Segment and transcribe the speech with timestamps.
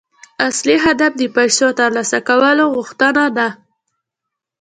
[0.47, 3.47] اصلي هدف د پيسو ترلاسه کولو غوښتنه ده.